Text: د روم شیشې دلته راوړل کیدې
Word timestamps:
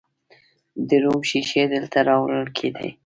د 0.87 0.89
روم 1.03 1.19
شیشې 1.29 1.63
دلته 1.73 1.97
راوړل 2.09 2.47
کیدې 2.57 2.89